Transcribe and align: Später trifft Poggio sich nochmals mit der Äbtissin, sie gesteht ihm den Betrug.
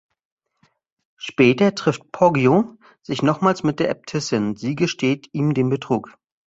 Später 1.15 1.75
trifft 1.75 2.11
Poggio 2.11 2.75
sich 3.03 3.21
nochmals 3.21 3.61
mit 3.61 3.79
der 3.79 3.91
Äbtissin, 3.91 4.55
sie 4.55 4.73
gesteht 4.73 5.29
ihm 5.31 5.53
den 5.53 5.69
Betrug. 5.69 6.17